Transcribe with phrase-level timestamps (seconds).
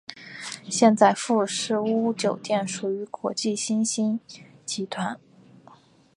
[0.67, 4.19] 现在富士屋酒店属于国际兴业
[4.65, 5.19] 集团。